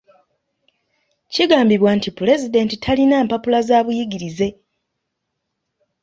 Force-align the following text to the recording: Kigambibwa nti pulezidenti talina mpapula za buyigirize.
Kigambibwa 1.33 1.89
nti 1.97 2.09
pulezidenti 2.17 2.75
talina 2.83 3.17
mpapula 3.25 3.59
za 3.67 3.77
buyigirize. 3.85 4.47